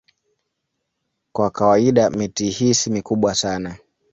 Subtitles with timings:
[1.31, 3.77] Kwa kawaida miti hii si mikubwa sana.